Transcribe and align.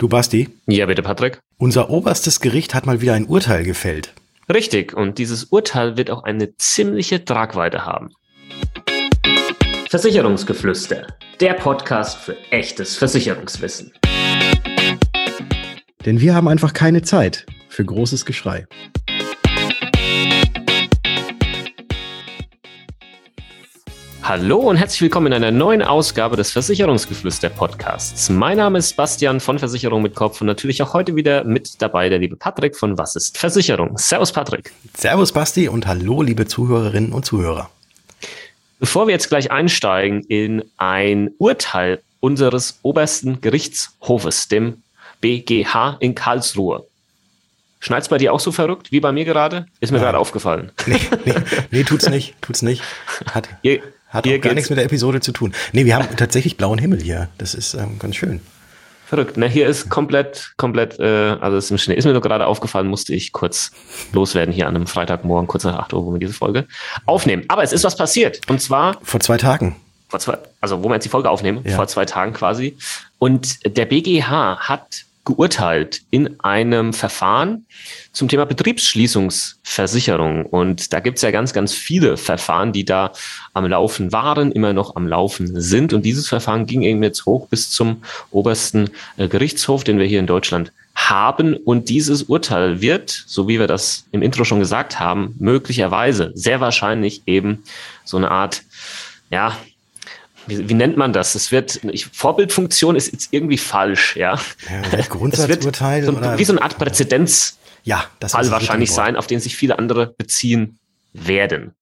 Du 0.00 0.08
Basti? 0.08 0.48
Ja, 0.66 0.86
bitte, 0.86 1.02
Patrick. 1.02 1.40
Unser 1.58 1.90
oberstes 1.90 2.40
Gericht 2.40 2.74
hat 2.74 2.86
mal 2.86 3.02
wieder 3.02 3.12
ein 3.12 3.26
Urteil 3.26 3.64
gefällt. 3.64 4.14
Richtig, 4.48 4.94
und 4.94 5.18
dieses 5.18 5.44
Urteil 5.44 5.98
wird 5.98 6.10
auch 6.10 6.24
eine 6.24 6.56
ziemliche 6.56 7.22
Tragweite 7.22 7.84
haben. 7.84 8.08
Versicherungsgeflüster, 9.90 11.06
der 11.38 11.52
Podcast 11.52 12.16
für 12.16 12.34
echtes 12.50 12.96
Versicherungswissen. 12.96 13.92
Denn 16.06 16.18
wir 16.18 16.34
haben 16.34 16.48
einfach 16.48 16.72
keine 16.72 17.02
Zeit 17.02 17.44
für 17.68 17.84
großes 17.84 18.24
Geschrei. 18.24 18.66
Hallo 24.30 24.58
und 24.58 24.76
herzlich 24.76 25.02
willkommen 25.02 25.26
in 25.26 25.32
einer 25.32 25.50
neuen 25.50 25.82
Ausgabe 25.82 26.36
des 26.36 26.52
Versicherungsgeflüster 26.52 27.48
Podcasts. 27.48 28.30
Mein 28.30 28.58
Name 28.58 28.78
ist 28.78 28.94
Bastian 28.94 29.40
von 29.40 29.58
Versicherung 29.58 30.02
mit 30.02 30.14
Kopf 30.14 30.40
und 30.40 30.46
natürlich 30.46 30.80
auch 30.84 30.94
heute 30.94 31.16
wieder 31.16 31.42
mit 31.42 31.82
dabei 31.82 32.08
der 32.08 32.20
liebe 32.20 32.36
Patrick 32.36 32.76
von 32.76 32.96
Was 32.96 33.16
ist 33.16 33.38
Versicherung? 33.38 33.98
Servus 33.98 34.30
Patrick. 34.30 34.72
Servus 34.96 35.32
Basti 35.32 35.66
und 35.66 35.88
hallo 35.88 36.22
liebe 36.22 36.46
Zuhörerinnen 36.46 37.10
und 37.12 37.26
Zuhörer. 37.26 37.70
Bevor 38.78 39.08
wir 39.08 39.14
jetzt 39.14 39.30
gleich 39.30 39.50
einsteigen 39.50 40.22
in 40.22 40.62
ein 40.76 41.30
Urteil 41.38 42.00
unseres 42.20 42.78
obersten 42.82 43.40
Gerichtshofes, 43.40 44.46
dem 44.46 44.84
BGH 45.20 45.96
in 45.98 46.14
Karlsruhe, 46.14 46.86
Schneid's 47.82 48.10
bei 48.10 48.18
dir 48.18 48.34
auch 48.34 48.40
so 48.40 48.52
verrückt 48.52 48.92
wie 48.92 49.00
bei 49.00 49.10
mir 49.10 49.24
gerade? 49.24 49.66
Ist 49.80 49.90
mir 49.90 49.98
gerade 49.98 50.18
aufgefallen. 50.18 50.70
Nee, 50.86 51.00
nee, 51.24 51.34
nee, 51.70 51.82
tut's 51.82 52.10
nicht, 52.10 52.34
tut's 52.42 52.60
nicht. 52.60 52.82
Hat, 53.32 53.48
ihr, 53.62 53.80
hat 54.10 54.26
auch 54.26 54.40
gar 54.40 54.54
nichts 54.54 54.70
mit 54.70 54.78
der 54.78 54.84
Episode 54.84 55.20
zu 55.20 55.32
tun. 55.32 55.54
Nee, 55.72 55.84
wir 55.84 55.96
haben 55.96 56.16
tatsächlich 56.16 56.56
blauen 56.56 56.78
Himmel 56.78 57.00
hier. 57.00 57.28
Das 57.38 57.54
ist 57.54 57.74
ähm, 57.74 57.98
ganz 57.98 58.16
schön. 58.16 58.40
Verrückt. 59.06 59.36
Ne, 59.36 59.48
hier 59.48 59.66
ist 59.66 59.88
komplett, 59.88 60.52
komplett, 60.56 61.00
äh, 61.00 61.36
also 61.40 61.56
ist 61.56 61.70
im 61.70 61.78
Schnee. 61.78 61.94
Ist 61.94 62.04
mir 62.04 62.12
nur 62.12 62.20
gerade 62.20 62.46
aufgefallen, 62.46 62.86
musste 62.86 63.12
ich 63.12 63.32
kurz 63.32 63.72
loswerden 64.12 64.54
hier 64.54 64.68
an 64.68 64.76
einem 64.76 64.86
Freitagmorgen, 64.86 65.48
kurz 65.48 65.64
nach 65.64 65.78
8 65.80 65.94
Uhr, 65.94 66.06
wo 66.06 66.12
wir 66.12 66.20
diese 66.20 66.32
Folge 66.32 66.66
aufnehmen. 67.06 67.44
Aber 67.48 67.64
es 67.64 67.72
ist 67.72 67.82
was 67.82 67.96
passiert. 67.96 68.40
Und 68.48 68.60
zwar. 68.60 68.98
Vor 69.02 69.18
zwei 69.18 69.36
Tagen. 69.36 69.74
Vor 70.08 70.20
zwei, 70.20 70.38
also 70.60 70.84
wo 70.84 70.88
wir 70.88 70.94
jetzt 70.94 71.04
die 71.04 71.08
Folge 71.08 71.28
aufnehmen, 71.28 71.62
ja. 71.64 71.74
vor 71.74 71.88
zwei 71.88 72.04
Tagen 72.04 72.34
quasi. 72.34 72.76
Und 73.18 73.76
der 73.76 73.86
BGH 73.86 74.58
hat 74.58 75.04
geurteilt 75.30 76.02
in 76.10 76.40
einem 76.40 76.92
Verfahren 76.92 77.66
zum 78.12 78.28
Thema 78.28 78.46
Betriebsschließungsversicherung. 78.46 80.46
Und 80.46 80.92
da 80.92 81.00
gibt 81.00 81.16
es 81.16 81.22
ja 81.22 81.30
ganz, 81.30 81.52
ganz 81.52 81.72
viele 81.72 82.16
Verfahren, 82.16 82.72
die 82.72 82.84
da 82.84 83.12
am 83.54 83.66
Laufen 83.66 84.12
waren, 84.12 84.52
immer 84.52 84.72
noch 84.72 84.96
am 84.96 85.06
Laufen 85.06 85.60
sind. 85.60 85.92
Und 85.92 86.04
dieses 86.04 86.28
Verfahren 86.28 86.66
ging 86.66 86.82
eben 86.82 87.02
jetzt 87.02 87.26
hoch 87.26 87.48
bis 87.48 87.70
zum 87.70 88.02
obersten 88.30 88.90
äh, 89.16 89.28
Gerichtshof, 89.28 89.84
den 89.84 89.98
wir 89.98 90.06
hier 90.06 90.20
in 90.20 90.26
Deutschland 90.26 90.72
haben. 90.94 91.56
Und 91.56 91.88
dieses 91.88 92.24
Urteil 92.24 92.80
wird, 92.80 93.10
so 93.10 93.48
wie 93.48 93.58
wir 93.58 93.66
das 93.66 94.06
im 94.12 94.22
Intro 94.22 94.44
schon 94.44 94.58
gesagt 94.58 94.98
haben, 94.98 95.34
möglicherweise, 95.38 96.32
sehr 96.34 96.60
wahrscheinlich 96.60 97.22
eben 97.26 97.62
so 98.04 98.16
eine 98.16 98.30
Art, 98.30 98.62
ja, 99.30 99.56
wie, 100.46 100.68
wie 100.68 100.74
nennt 100.74 100.96
man 100.96 101.12
das? 101.12 101.34
Es 101.34 101.52
wird, 101.52 101.80
ich, 101.84 102.06
Vorbildfunktion 102.06 102.96
ist 102.96 103.12
jetzt 103.12 103.28
irgendwie 103.32 103.58
falsch, 103.58 104.16
ja. 104.16 104.38
ja 104.70 105.00
Grundsatzurteil. 105.08 106.04
So, 106.04 106.20
wie 106.38 106.44
so 106.44 106.52
eine 106.52 106.62
Art 106.62 106.78
Präzedenz. 106.78 107.58
Ja, 107.82 108.04
das 108.18 108.32
Fall 108.32 108.50
wahrscheinlich 108.50 108.92
sein, 108.92 109.16
auf 109.16 109.26
den 109.26 109.40
sich 109.40 109.56
viele 109.56 109.78
andere 109.78 110.14
beziehen 110.18 110.78
werden. 111.12 111.72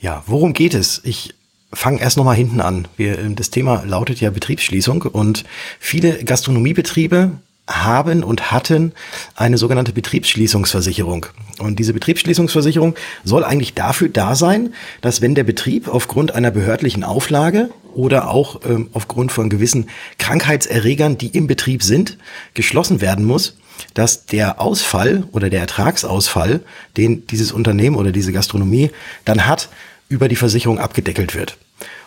Ja, 0.00 0.22
worum 0.26 0.52
geht 0.52 0.74
es? 0.74 1.00
Ich 1.04 1.34
fange 1.72 2.00
erst 2.00 2.16
nochmal 2.16 2.36
hinten 2.36 2.60
an. 2.60 2.88
Wir, 2.96 3.16
das 3.30 3.50
Thema 3.50 3.84
lautet 3.84 4.20
ja 4.20 4.30
Betriebsschließung 4.30 5.02
und 5.02 5.44
viele 5.78 6.24
Gastronomiebetriebe 6.24 7.32
haben 7.68 8.22
und 8.22 8.52
hatten 8.52 8.92
eine 9.34 9.58
sogenannte 9.58 9.92
Betriebsschließungsversicherung. 9.92 11.26
Und 11.58 11.78
diese 11.78 11.92
Betriebsschließungsversicherung 11.92 12.94
soll 13.24 13.44
eigentlich 13.44 13.74
dafür 13.74 14.08
da 14.08 14.34
sein, 14.34 14.74
dass 15.00 15.20
wenn 15.20 15.34
der 15.34 15.44
Betrieb 15.44 15.88
aufgrund 15.88 16.32
einer 16.32 16.50
behördlichen 16.50 17.02
Auflage 17.02 17.70
oder 17.92 18.28
auch 18.30 18.60
ähm, 18.64 18.88
aufgrund 18.92 19.32
von 19.32 19.48
gewissen 19.48 19.88
Krankheitserregern, 20.18 21.18
die 21.18 21.28
im 21.28 21.46
Betrieb 21.46 21.82
sind, 21.82 22.18
geschlossen 22.54 23.00
werden 23.00 23.24
muss, 23.24 23.56
dass 23.94 24.26
der 24.26 24.60
Ausfall 24.60 25.24
oder 25.32 25.50
der 25.50 25.60
Ertragsausfall, 25.60 26.60
den 26.96 27.26
dieses 27.26 27.52
Unternehmen 27.52 27.96
oder 27.96 28.12
diese 28.12 28.32
Gastronomie 28.32 28.90
dann 29.24 29.46
hat, 29.46 29.68
über 30.08 30.28
die 30.28 30.36
Versicherung 30.36 30.78
abgedeckelt 30.78 31.34
wird. 31.34 31.58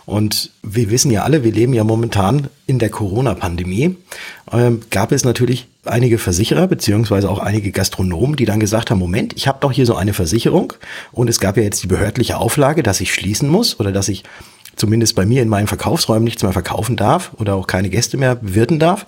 Und 0.05 0.51
wir 0.63 0.89
wissen 0.89 1.11
ja 1.11 1.23
alle, 1.23 1.43
wir 1.43 1.51
leben 1.51 1.73
ja 1.73 1.83
momentan 1.83 2.47
in 2.65 2.79
der 2.79 2.89
Corona-Pandemie. 2.89 3.95
Ähm, 4.51 4.81
gab 4.89 5.11
es 5.11 5.23
natürlich 5.23 5.67
einige 5.85 6.17
Versicherer 6.17 6.67
beziehungsweise 6.67 7.29
auch 7.29 7.39
einige 7.39 7.71
Gastronomen, 7.71 8.35
die 8.35 8.45
dann 8.45 8.59
gesagt 8.59 8.91
haben, 8.91 8.99
Moment, 8.99 9.33
ich 9.35 9.47
habe 9.47 9.59
doch 9.61 9.71
hier 9.71 9.85
so 9.85 9.95
eine 9.95 10.13
Versicherung 10.13 10.73
und 11.11 11.29
es 11.29 11.39
gab 11.39 11.57
ja 11.57 11.63
jetzt 11.63 11.83
die 11.83 11.87
behördliche 11.87 12.37
Auflage, 12.37 12.83
dass 12.83 13.01
ich 13.01 13.13
schließen 13.13 13.49
muss 13.49 13.79
oder 13.79 13.91
dass 13.91 14.09
ich 14.09 14.23
zumindest 14.75 15.15
bei 15.15 15.25
mir 15.25 15.41
in 15.41 15.49
meinen 15.49 15.67
Verkaufsräumen 15.67 16.23
nichts 16.23 16.43
mehr 16.43 16.53
verkaufen 16.53 16.95
darf 16.95 17.31
oder 17.37 17.55
auch 17.55 17.67
keine 17.67 17.89
Gäste 17.89 18.17
mehr 18.17 18.35
bewirten 18.35 18.79
darf. 18.79 19.05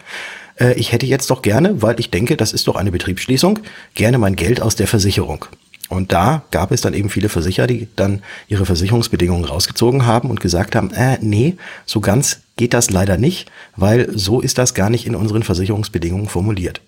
Äh, 0.60 0.74
ich 0.74 0.92
hätte 0.92 1.06
jetzt 1.06 1.30
doch 1.30 1.42
gerne, 1.42 1.82
weil 1.82 2.00
ich 2.00 2.12
denke, 2.12 2.38
das 2.38 2.54
ist 2.54 2.68
doch 2.68 2.76
eine 2.76 2.92
Betriebsschließung, 2.92 3.60
gerne 3.96 4.18
mein 4.18 4.36
Geld 4.36 4.62
aus 4.62 4.76
der 4.76 4.88
Versicherung. 4.88 5.46
Und 5.92 6.14
da 6.14 6.44
gab 6.52 6.72
es 6.72 6.80
dann 6.80 6.94
eben 6.94 7.10
viele 7.10 7.28
Versicherer, 7.28 7.68
die 7.68 7.90
dann 7.98 8.24
ihre 8.48 8.66
Versicherungsbedingungen 8.66 9.44
rausgezogen 9.44 10.06
haben 10.06 10.30
und 10.30 10.40
gesagt 10.40 10.74
haben, 10.74 10.92
äh, 10.94 11.18
nee, 11.20 11.58
so 11.86 12.00
ganz 12.00 12.44
geht 12.56 12.74
das 12.74 12.92
leider 12.92 13.18
nicht, 13.18 13.52
weil 13.76 14.10
so 14.18 14.40
ist 14.40 14.58
das 14.58 14.74
gar 14.74 14.90
nicht 14.90 15.06
in 15.06 15.16
unseren 15.16 15.44
Versicherungsbedingungen 15.44 16.30
formuliert. 16.30 16.80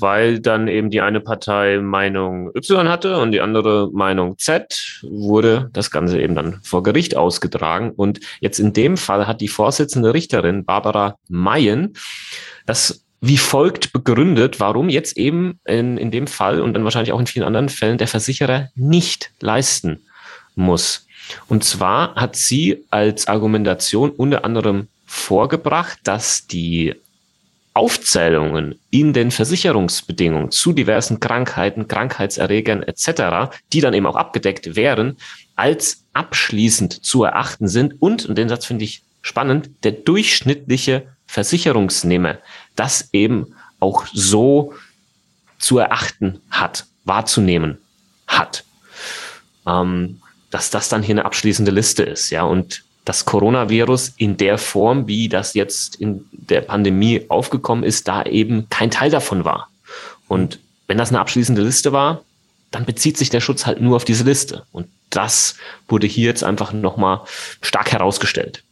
Weil 0.00 0.40
dann 0.40 0.66
eben 0.66 0.90
die 0.90 1.00
eine 1.00 1.20
Partei 1.20 1.78
Meinung 1.78 2.50
Y 2.56 2.88
hatte 2.88 3.18
und 3.18 3.30
die 3.30 3.40
andere 3.40 3.90
Meinung 3.92 4.38
Z, 4.38 5.02
wurde 5.08 5.70
das 5.72 5.92
Ganze 5.92 6.20
eben 6.20 6.34
dann 6.34 6.58
vor 6.64 6.82
Gericht 6.82 7.16
ausgetragen. 7.16 7.92
Und 7.94 8.18
jetzt 8.40 8.58
in 8.58 8.72
dem 8.72 8.96
Fall 8.96 9.28
hat 9.28 9.40
die 9.40 9.46
Vorsitzende 9.46 10.14
Richterin 10.14 10.64
Barbara 10.64 11.16
Mayen 11.28 11.94
das 12.66 13.04
wie 13.20 13.38
folgt 13.38 13.92
begründet, 13.92 14.60
warum 14.60 14.88
jetzt 14.88 15.16
eben 15.16 15.58
in, 15.64 15.98
in 15.98 16.10
dem 16.10 16.26
Fall 16.26 16.60
und 16.60 16.74
dann 16.74 16.84
wahrscheinlich 16.84 17.12
auch 17.12 17.20
in 17.20 17.26
vielen 17.26 17.46
anderen 17.46 17.68
Fällen 17.68 17.98
der 17.98 18.08
Versicherer 18.08 18.68
nicht 18.74 19.32
leisten 19.40 20.00
muss. 20.54 21.06
Und 21.48 21.64
zwar 21.64 22.14
hat 22.14 22.36
sie 22.36 22.84
als 22.90 23.26
Argumentation 23.26 24.10
unter 24.10 24.44
anderem 24.44 24.88
vorgebracht, 25.06 25.98
dass 26.04 26.46
die 26.46 26.94
Aufzählungen 27.74 28.78
in 28.90 29.12
den 29.12 29.30
Versicherungsbedingungen 29.30 30.50
zu 30.50 30.72
diversen 30.72 31.20
Krankheiten, 31.20 31.86
Krankheitserregern 31.86 32.82
etc., 32.82 33.56
die 33.72 33.80
dann 33.80 33.94
eben 33.94 34.06
auch 34.06 34.16
abgedeckt 34.16 34.74
wären, 34.74 35.16
als 35.54 36.04
abschließend 36.12 37.04
zu 37.04 37.24
erachten 37.24 37.68
sind 37.68 38.00
und, 38.00 38.26
und 38.26 38.36
den 38.36 38.48
Satz 38.48 38.66
finde 38.66 38.84
ich 38.84 39.02
spannend, 39.22 39.70
der 39.84 39.92
durchschnittliche 39.92 41.06
Versicherungsnehmer 41.26 42.38
das 42.78 43.08
eben 43.12 43.54
auch 43.80 44.06
so 44.12 44.74
zu 45.58 45.78
erachten 45.78 46.40
hat, 46.50 46.86
wahrzunehmen 47.04 47.78
hat. 48.26 48.64
Ähm, 49.66 50.20
dass 50.50 50.70
das 50.70 50.88
dann 50.88 51.02
hier 51.02 51.14
eine 51.14 51.24
abschließende 51.24 51.70
Liste 51.70 52.02
ist, 52.02 52.30
ja, 52.30 52.42
und 52.42 52.84
das 53.04 53.24
Coronavirus 53.24 54.14
in 54.16 54.36
der 54.36 54.58
Form, 54.58 55.06
wie 55.06 55.28
das 55.28 55.54
jetzt 55.54 55.96
in 55.96 56.26
der 56.32 56.60
Pandemie 56.60 57.24
aufgekommen 57.28 57.84
ist, 57.84 58.06
da 58.06 58.22
eben 58.22 58.68
kein 58.68 58.90
Teil 58.90 59.10
davon 59.10 59.44
war. 59.44 59.68
Und 60.26 60.58
wenn 60.86 60.98
das 60.98 61.08
eine 61.08 61.20
abschließende 61.20 61.62
Liste 61.62 61.92
war, 61.92 62.22
dann 62.70 62.84
bezieht 62.84 63.16
sich 63.16 63.30
der 63.30 63.40
Schutz 63.40 63.64
halt 63.64 63.80
nur 63.80 63.96
auf 63.96 64.04
diese 64.04 64.24
Liste. 64.24 64.64
Und 64.72 64.88
das 65.08 65.56
wurde 65.88 66.06
hier 66.06 66.26
jetzt 66.26 66.44
einfach 66.44 66.72
nochmal 66.72 67.22
stark 67.62 67.92
herausgestellt. 67.92 68.62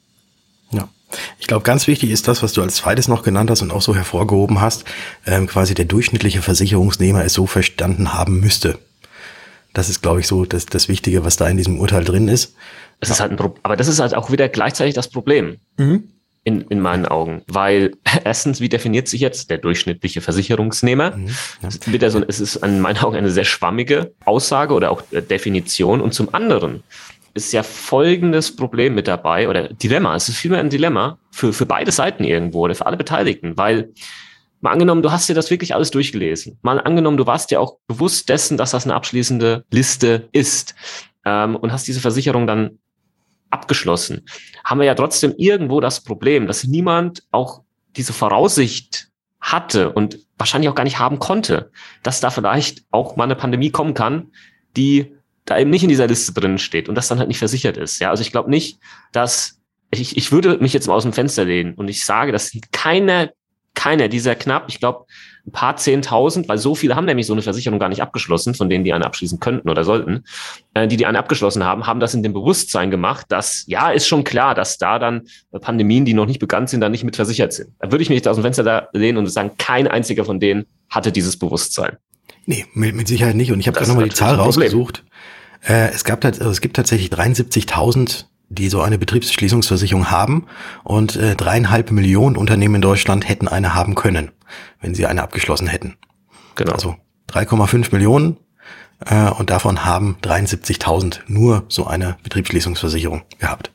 Ich 1.38 1.47
glaube, 1.47 1.62
ganz 1.62 1.87
wichtig 1.87 2.10
ist 2.10 2.28
das, 2.28 2.43
was 2.43 2.53
du 2.53 2.62
als 2.62 2.77
zweites 2.77 3.09
noch 3.09 3.22
genannt 3.22 3.50
hast 3.50 3.62
und 3.62 3.72
auch 3.72 3.82
so 3.82 3.94
hervorgehoben 3.94 4.60
hast, 4.60 4.84
ähm, 5.27 5.47
quasi 5.47 5.75
der 5.75 5.85
durchschnittliche 5.85 6.43
Versicherungsnehmer 6.43 7.25
es 7.25 7.32
so 7.32 7.46
verstanden 7.46 8.14
haben 8.14 8.41
müsste. 8.41 8.79
Das 9.73 9.91
ist, 9.91 10.00
glaube 10.00 10.20
ich, 10.20 10.26
so 10.26 10.46
das, 10.46 10.67
das 10.67 10.88
Wichtige, 10.88 11.25
was 11.25 11.37
da 11.37 11.46
in 11.49 11.58
diesem 11.58 11.79
Urteil 11.79 12.05
drin 12.05 12.29
ist. 12.29 12.55
Das 13.00 13.11
ist 13.11 13.20
halt 13.20 13.32
ein 13.32 13.37
Pro 13.37 13.55
aber 13.62 13.76
das 13.76 13.88
ist 13.88 14.00
halt 14.00 14.14
auch 14.14 14.31
wieder 14.31 14.49
gleichzeitig 14.49 14.94
das 14.94 15.08
Problem. 15.08 15.58
Mhm. 15.76 16.08
In, 16.44 16.61
in 16.61 16.79
meinen 16.81 17.06
Augen. 17.06 17.43
Weil 17.49 17.93
erstens, 18.25 18.61
wie 18.61 18.69
definiert 18.69 19.08
sich 19.08 19.20
jetzt 19.20 19.50
der 19.50 19.58
durchschnittliche 19.58 20.20
Versicherungsnehmer? 20.20 21.17
Mhm, 21.17 21.29
ja. 21.62 22.11
So, 22.11 22.23
es 22.26 22.38
ist 22.38 22.56
in 22.56 22.81
meinen 22.81 22.99
Augen 22.99 23.17
eine 23.17 23.31
sehr 23.31 23.44
schwammige 23.44 24.14
Aussage 24.25 24.73
oder 24.73 24.93
auch 24.93 25.02
äh, 25.11 25.20
Definition. 25.23 26.00
Und 26.00 26.14
zum 26.14 26.32
anderen 26.32 26.85
ist 27.37 27.53
ja 27.53 27.62
folgendes 27.62 28.55
Problem 28.55 28.94
mit 28.94 29.06
dabei 29.09 29.49
oder 29.49 29.69
Dilemma. 29.69 30.17
Es 30.17 30.29
ist 30.29 30.38
vielmehr 30.38 30.61
ein 30.61 30.71
Dilemma 30.71 31.19
für, 31.31 31.53
für 31.53 31.67
beide 31.67 31.93
Seiten 31.93 32.25
irgendwo 32.25 32.61
oder 32.61 32.75
für 32.75 32.87
alle 32.87 32.97
Beteiligten, 32.97 33.56
weil 33.56 33.93
mal 34.61 34.73
angenommen, 34.73 35.03
du 35.03 35.12
hast 35.12 35.29
dir 35.29 35.35
das 35.35 35.50
wirklich 35.50 35.75
alles 35.75 35.91
durchgelesen. 35.91 36.59
Mal 36.62 36.81
angenommen, 36.81 37.17
du 37.17 37.27
warst 37.27 37.50
dir 37.50 37.61
auch 37.61 37.79
bewusst 37.87 38.29
dessen, 38.29 38.56
dass 38.56 38.73
das 38.73 38.85
eine 38.85 38.94
abschließende 38.94 39.65
Liste 39.71 40.29
ist 40.33 40.75
ähm, 41.25 41.56
und 41.56 41.73
hast 41.73 41.87
diese 41.87 42.00
Versicherung 42.00 42.47
dann 42.47 42.79
abgeschlossen. 43.50 44.27
Haben 44.65 44.81
wir 44.81 44.87
ja 44.87 44.94
trotzdem 44.94 45.35
irgendwo 45.37 45.81
das 45.81 46.03
Problem, 46.03 46.47
dass 46.47 46.65
niemand 46.65 47.23
auch 47.31 47.62
diese 47.97 48.12
Voraussicht 48.12 49.09
hatte 49.41 49.93
und 49.93 50.19
wahrscheinlich 50.39 50.69
auch 50.69 50.75
gar 50.75 50.85
nicht 50.85 50.99
haben 50.99 51.19
konnte, 51.19 51.71
dass 52.03 52.21
da 52.21 52.31
vielleicht 52.31 52.85
auch 52.91 53.17
mal 53.17 53.25
eine 53.25 53.37
Pandemie 53.37 53.71
kommen 53.71 53.94
kann, 53.94 54.32
die 54.77 55.15
da 55.46 55.58
eben 55.58 55.70
nicht 55.70 55.82
in 55.82 55.88
dieser 55.88 56.06
Liste 56.06 56.34
drin 56.34 56.58
steht 56.58 56.88
und 56.88 56.94
das 56.96 57.08
dann 57.08 57.19
halt 57.19 57.28
nicht 57.28 57.38
versichert 57.38 57.76
ist. 57.76 58.00
Ja, 58.00 58.10
also 58.10 58.20
ich 58.20 58.32
glaube 58.32 58.50
nicht, 58.50 58.78
dass 59.12 59.58
ich, 59.90 60.16
ich 60.16 60.32
würde 60.32 60.58
mich 60.58 60.72
jetzt 60.72 60.88
mal 60.88 60.94
aus 60.94 61.04
dem 61.04 61.12
Fenster 61.12 61.44
lehnen 61.44 61.75
und 61.75 61.88
ich 61.88 62.04
sage, 62.04 62.32
dass 62.32 62.52
keiner, 62.72 63.31
keiner 63.75 64.08
dieser 64.08 64.34
knapp, 64.34 64.64
ich 64.69 64.81
glaube, 64.81 65.06
ein 65.46 65.52
paar 65.52 65.76
Zehntausend, 65.76 66.48
weil 66.48 66.58
so 66.58 66.75
viele 66.75 66.96
haben 66.96 67.04
nämlich 67.04 67.26
so 67.26 67.32
eine 67.32 67.43
Versicherung 67.43 67.78
gar 67.78 67.88
nicht 67.88 68.02
abgeschlossen, 68.02 68.54
von 68.54 68.69
denen 68.69 68.82
die 68.82 68.93
eine 68.93 69.06
abschließen 69.06 69.38
könnten 69.38 69.70
oder 69.70 69.84
sollten, 69.84 70.25
äh, 70.75 70.88
die 70.88 70.96
die 70.96 71.06
eine 71.06 71.20
abgeschlossen 71.20 71.62
haben, 71.62 71.87
haben 71.87 72.00
das 72.00 72.14
in 72.14 72.25
dem 72.25 72.32
Bewusstsein 72.32 72.90
gemacht, 72.90 73.26
dass, 73.28 73.64
ja, 73.69 73.93
ist 73.93 74.08
schon 74.08 74.25
klar, 74.25 74.56
dass 74.56 74.78
da 74.78 74.98
dann 74.98 75.28
Pandemien, 75.60 76.04
die 76.04 76.14
noch 76.14 76.26
nicht 76.26 76.40
bekannt 76.40 76.69
sind, 76.70 76.81
dann 76.81 76.90
nicht 76.90 77.04
mit 77.04 77.14
versichert 77.14 77.52
sind. 77.52 77.70
Da 77.78 77.93
würde 77.93 78.02
ich 78.02 78.10
mich 78.10 78.28
aus 78.28 78.37
dem 78.37 78.43
Fenster 78.43 78.64
da 78.64 78.88
lehnen 78.93 79.19
und 79.19 79.26
sagen, 79.28 79.52
kein 79.56 79.87
einziger 79.87 80.25
von 80.25 80.40
denen 80.40 80.66
hatte 80.90 81.12
dieses 81.12 81.38
Bewusstsein. 81.38 81.96
Nee, 82.46 82.66
mit, 82.75 82.94
mit 82.94 83.08
Sicherheit 83.08 83.37
nicht. 83.37 83.52
Und 83.52 83.60
ich 83.60 83.66
habe 83.66 83.76
gerade 83.76 83.90
nochmal 83.90 84.08
die 84.08 84.14
Zahl 84.14 84.37
rausgesucht. 84.37 85.04
Äh, 85.62 85.90
es, 85.90 86.04
gab, 86.04 86.25
also 86.25 86.48
es 86.48 86.60
gibt 86.60 86.76
tatsächlich 86.76 87.10
73.000 87.10 88.25
die 88.48 88.69
so 88.69 88.81
eine 88.81 88.98
Betriebsschließungsversicherung 88.98 90.10
haben 90.10 90.46
und 90.84 91.16
äh, 91.16 91.34
dreieinhalb 91.34 91.90
Millionen 91.90 92.37
Unternehmen 92.37 92.76
in 92.76 92.81
Deutschland 92.81 93.28
hätten 93.28 93.48
eine 93.48 93.75
haben 93.75 93.94
können, 93.94 94.31
wenn 94.81 94.94
sie 94.94 95.06
eine 95.06 95.22
abgeschlossen 95.22 95.66
hätten. 95.66 95.96
Genau. 96.54 96.72
Also 96.72 96.96
3,5 97.31 97.93
Millionen 97.93 98.37
äh, 99.04 99.31
und 99.31 99.50
davon 99.50 99.84
haben 99.84 100.16
73.000 100.22 101.20
nur 101.26 101.64
so 101.69 101.87
eine 101.87 102.19
Betriebsschließungsversicherung 102.22 103.22
gehabt. 103.38 103.72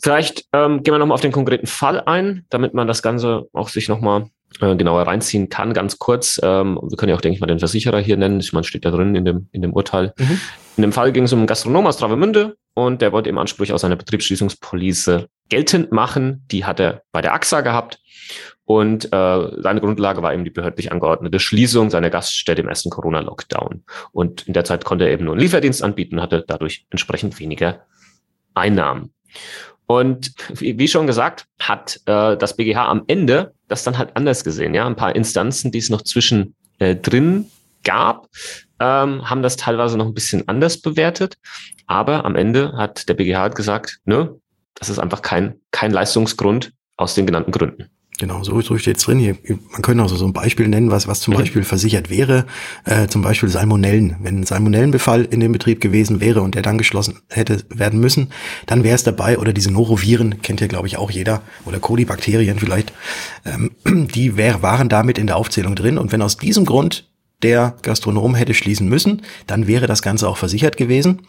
Vielleicht 0.00 0.46
ähm, 0.52 0.82
gehen 0.82 0.94
wir 0.94 0.98
nochmal 0.98 1.14
auf 1.14 1.20
den 1.20 1.32
konkreten 1.32 1.66
Fall 1.66 2.00
ein, 2.00 2.44
damit 2.50 2.74
man 2.74 2.86
das 2.86 3.02
Ganze 3.02 3.48
auch 3.52 3.68
sich 3.68 3.88
nochmal 3.88 4.30
äh, 4.60 4.76
genauer 4.76 5.02
reinziehen 5.02 5.48
kann. 5.48 5.72
Ganz 5.72 5.98
kurz, 5.98 6.40
ähm, 6.42 6.78
wir 6.82 6.96
können 6.96 7.10
ja 7.10 7.16
auch, 7.16 7.20
denke 7.20 7.34
ich 7.34 7.40
mal, 7.40 7.46
den 7.46 7.58
Versicherer 7.58 8.00
hier 8.00 8.16
nennen. 8.16 8.42
Man 8.52 8.64
steht 8.64 8.84
da 8.84 8.90
drin 8.90 9.14
in 9.14 9.24
dem, 9.24 9.48
in 9.52 9.62
dem 9.62 9.72
Urteil. 9.72 10.12
Mhm. 10.18 10.40
In 10.76 10.82
dem 10.82 10.92
Fall 10.92 11.12
ging 11.12 11.24
es 11.24 11.32
um 11.32 11.40
einen 11.40 11.46
Gastronom 11.46 11.86
aus 11.86 11.96
Travemünde 11.96 12.56
und 12.74 13.02
der 13.02 13.12
wollte 13.12 13.28
im 13.28 13.38
Anspruch 13.38 13.70
aus 13.70 13.80
seiner 13.80 13.96
Betriebsschließungspolice 13.96 15.28
geltend 15.48 15.92
machen. 15.92 16.44
Die 16.50 16.64
hat 16.64 16.80
er 16.80 17.02
bei 17.12 17.20
der 17.20 17.34
AXA 17.34 17.62
gehabt. 17.62 17.98
Und 18.64 19.06
äh, 19.06 19.62
seine 19.62 19.80
Grundlage 19.80 20.22
war 20.22 20.34
eben 20.34 20.44
die 20.44 20.50
behördlich 20.50 20.92
angeordnete 20.92 21.40
Schließung 21.40 21.88
seiner 21.88 22.10
Gaststätte 22.10 22.60
im 22.60 22.68
ersten 22.68 22.90
Corona-Lockdown. 22.90 23.82
Und 24.12 24.46
in 24.46 24.52
der 24.52 24.64
Zeit 24.64 24.84
konnte 24.84 25.06
er 25.06 25.10
eben 25.10 25.24
nur 25.24 25.32
einen 25.32 25.40
Lieferdienst 25.40 25.82
anbieten, 25.82 26.20
hatte 26.20 26.44
dadurch 26.46 26.86
entsprechend 26.90 27.40
weniger 27.40 27.86
Einnahmen. 28.52 29.14
Und 29.88 30.32
wie, 30.50 30.86
schon 30.86 31.06
gesagt, 31.06 31.46
hat 31.58 31.98
äh, 32.04 32.36
das 32.36 32.56
BGH 32.56 32.86
am 32.88 33.04
Ende 33.06 33.54
das 33.68 33.84
dann 33.84 33.96
halt 33.96 34.14
anders 34.16 34.44
gesehen. 34.44 34.74
Ja, 34.74 34.86
ein 34.86 34.96
paar 34.96 35.16
Instanzen, 35.16 35.72
die 35.72 35.78
es 35.78 35.88
noch 35.88 36.02
zwischen 36.02 36.54
äh, 36.78 36.94
drin 36.94 37.46
gab, 37.84 38.28
ähm, 38.80 39.28
haben 39.28 39.42
das 39.42 39.56
teilweise 39.56 39.96
noch 39.96 40.04
ein 40.04 40.12
bisschen 40.12 40.46
anders 40.46 40.82
bewertet. 40.82 41.38
Aber 41.86 42.26
am 42.26 42.36
Ende 42.36 42.74
hat 42.76 43.08
der 43.08 43.14
BGH 43.14 43.40
halt 43.40 43.54
gesagt, 43.54 44.00
ne, 44.04 44.34
das 44.74 44.90
ist 44.90 44.98
einfach 44.98 45.22
kein, 45.22 45.58
kein 45.70 45.90
Leistungsgrund 45.90 46.72
aus 46.98 47.14
den 47.14 47.26
genannten 47.26 47.52
Gründen. 47.52 47.88
Genau, 48.18 48.42
so, 48.42 48.60
so 48.60 48.76
steht 48.78 48.96
es 48.96 49.04
drin. 49.04 49.20
Hier, 49.20 49.36
man 49.70 49.80
könnte 49.80 50.02
auch 50.02 50.08
so 50.08 50.24
ein 50.26 50.32
Beispiel 50.32 50.66
nennen, 50.66 50.90
was, 50.90 51.06
was 51.06 51.20
zum 51.20 51.34
mhm. 51.34 51.38
Beispiel 51.38 51.62
versichert 51.62 52.10
wäre. 52.10 52.46
Äh, 52.84 53.06
zum 53.06 53.22
Beispiel 53.22 53.48
Salmonellen. 53.48 54.16
Wenn 54.20 54.40
ein 54.40 54.46
Salmonellenbefall 54.46 55.24
in 55.24 55.38
dem 55.38 55.52
Betrieb 55.52 55.80
gewesen 55.80 56.20
wäre 56.20 56.42
und 56.42 56.56
der 56.56 56.62
dann 56.62 56.78
geschlossen 56.78 57.20
hätte 57.28 57.64
werden 57.70 58.00
müssen, 58.00 58.30
dann 58.66 58.82
wäre 58.82 58.96
es 58.96 59.04
dabei. 59.04 59.38
Oder 59.38 59.52
diese 59.52 59.70
Noroviren, 59.70 60.42
kennt 60.42 60.60
ja, 60.60 60.66
glaube 60.66 60.88
ich, 60.88 60.96
auch 60.96 61.12
jeder. 61.12 61.42
Oder 61.64 61.78
Kolibakterien 61.78 62.58
vielleicht. 62.58 62.92
Ähm, 63.44 63.70
die 64.14 64.36
wär, 64.36 64.62
waren 64.62 64.88
damit 64.88 65.16
in 65.16 65.28
der 65.28 65.36
Aufzählung 65.36 65.76
drin. 65.76 65.96
Und 65.96 66.10
wenn 66.10 66.20
aus 66.20 66.36
diesem 66.36 66.64
Grund 66.64 67.08
der 67.44 67.76
Gastronom 67.82 68.34
hätte 68.34 68.52
schließen 68.52 68.88
müssen, 68.88 69.22
dann 69.46 69.68
wäre 69.68 69.86
das 69.86 70.02
Ganze 70.02 70.28
auch 70.28 70.38
versichert 70.38 70.76
gewesen. 70.76 71.22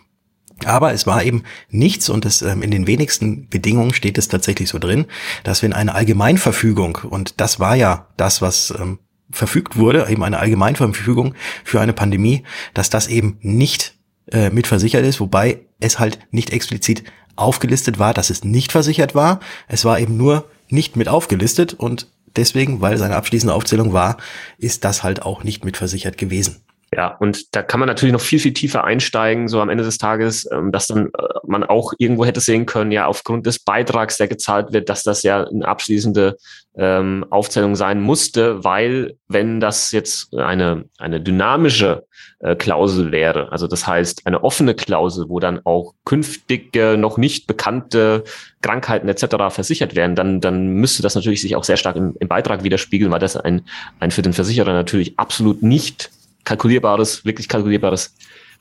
Aber 0.66 0.94
es 0.94 1.08
war 1.08 1.24
eben 1.24 1.44
nichts 1.70 2.10
und 2.10 2.26
es, 2.26 2.42
ähm, 2.42 2.62
in 2.62 2.72
den 2.72 2.88
wenigsten 2.88 3.48
Bedingungen 3.50 3.94
steht 3.94 4.18
es 4.18 4.28
tatsächlich 4.28 4.70
so 4.70 4.80
drin, 4.80 5.06
dass 5.44 5.64
wenn 5.64 5.74
eine 5.74 5.96
Allgemeinverfügung, 5.96 7.00
und 7.10 7.40
das 7.40 7.60
war 7.60 7.76
ja 7.76 8.08
das, 8.18 8.42
was 8.42 8.74
ähm, 8.80 9.00
verfügt 9.32 9.78
wurde, 9.78 10.08
eben 10.10 10.24
eine 10.24 10.40
Allgemeinverfügung 10.40 11.36
für 11.64 11.82
eine 11.82 11.94
Pandemie, 11.94 12.44
dass 12.74 12.90
das 12.90 13.08
eben 13.08 13.38
nicht 13.42 13.96
äh, 14.32 14.50
mit 14.50 14.68
versichert 14.68 15.06
ist, 15.06 15.20
wobei 15.20 15.62
es 15.80 16.00
halt 16.00 16.20
nicht 16.32 16.52
explizit 16.52 17.04
aufgelistet 17.36 18.00
war, 18.00 18.14
dass 18.14 18.30
es 18.30 18.44
nicht 18.44 18.72
versichert 18.72 19.16
war. 19.16 19.40
Es 19.68 19.86
war 19.86 20.00
eben 20.00 20.18
nur 20.18 20.50
nicht 20.68 20.96
mit 20.96 21.08
aufgelistet 21.08 21.74
und 21.74 22.08
deswegen, 22.36 22.82
weil 22.82 22.94
es 22.94 23.02
eine 23.02 23.16
abschließende 23.16 23.54
Aufzählung 23.54 23.94
war, 23.94 24.18
ist 24.58 24.84
das 24.84 25.04
halt 25.04 25.24
auch 25.24 25.44
nicht 25.44 25.66
mit 25.66 25.78
versichert 25.78 26.18
gewesen. 26.18 26.62
Ja, 27.00 27.16
und 27.18 27.56
da 27.56 27.64
kann 27.64 27.80
man 27.80 27.88
natürlich 27.88 28.12
noch 28.12 28.20
viel, 28.20 28.40
viel 28.40 28.52
tiefer 28.52 28.84
einsteigen, 28.84 29.48
so 29.48 29.62
am 29.62 29.70
Ende 29.70 29.86
des 29.86 30.00
Tages, 30.00 30.46
ähm, 30.52 30.74
dass 30.74 30.88
dann 30.88 31.06
äh, 31.18 31.24
man 31.48 31.64
auch 31.64 31.94
irgendwo 31.98 32.26
hätte 32.26 32.42
sehen 32.42 32.66
können, 32.66 32.92
ja, 32.92 33.06
aufgrund 33.06 33.46
des 33.46 33.60
Beitrags, 33.60 34.18
der 34.18 34.28
gezahlt 34.28 34.74
wird, 34.74 34.90
dass 34.90 35.04
das 35.04 35.24
ja 35.24 35.46
eine 35.46 35.66
abschließende 35.66 36.36
ähm, 36.78 37.26
Aufzählung 37.30 37.78
sein 37.78 38.02
musste, 38.02 38.66
weil 38.66 39.16
wenn 39.30 39.62
das 39.62 39.94
jetzt 39.94 40.36
eine, 40.36 40.90
eine 40.98 41.22
dynamische 41.22 42.04
äh, 42.40 42.58
Klausel 42.58 43.14
wäre, 43.14 43.50
also 43.50 43.68
das 43.68 43.88
heißt 43.88 44.28
eine 44.28 44.44
offene 44.44 44.76
Klausel, 44.76 45.30
wo 45.30 45.40
dann 45.40 45.62
auch 45.64 45.94
künftige, 46.04 46.98
noch 46.98 47.18
nicht 47.18 47.48
bekannte 47.48 48.26
Krankheiten 48.62 49.08
etc. 49.08 49.38
versichert 49.52 49.96
werden, 49.96 50.18
dann, 50.18 50.42
dann 50.42 50.68
müsste 50.68 51.02
das 51.02 51.16
natürlich 51.16 51.40
sich 51.40 51.56
auch 51.56 51.64
sehr 51.64 51.78
stark 51.78 51.96
im, 51.96 52.18
im 52.20 52.28
Beitrag 52.28 52.66
widerspiegeln, 52.66 53.10
weil 53.10 53.20
das 53.20 53.38
ein, 53.38 53.62
ein 54.02 54.12
für 54.12 54.22
den 54.22 54.34
Versicherer 54.34 54.74
natürlich 54.74 55.18
absolut 55.18 55.64
nicht 55.64 56.12
kalkulierbares, 56.44 57.26
wirklich 57.26 57.48
kalkulierbares 57.48 58.16